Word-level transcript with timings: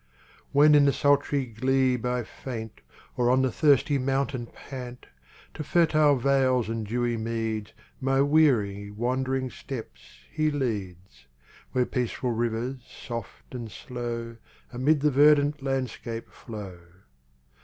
When 0.51 0.73
in 0.73 0.85
the 0.85 0.93
sultry 0.93 1.45
glebe 1.45 2.07
I 2.07 2.23
faint 2.23 2.81
Or 3.15 3.29
on 3.29 3.43
the 3.43 3.51
thirsty 3.51 3.99
mountain 3.99 4.47
pant, 4.47 5.05
To 5.53 5.63
fertile 5.63 6.15
vales 6.17 6.69
and 6.69 6.87
dewy 6.87 7.17
meads 7.17 7.73
My 7.99 8.19
weary, 8.21 8.89
wandering 8.89 9.51
steps 9.51 10.01
He 10.31 10.49
leads, 10.49 11.27
Where 11.73 11.85
peaceful 11.85 12.31
rivers, 12.31 12.79
soft 12.87 13.53
and 13.53 13.69
slow, 13.69 14.37
Amid 14.73 15.01
the 15.01 15.11
verdant 15.11 15.61
landscape 15.61 16.31
flow. 16.31 16.79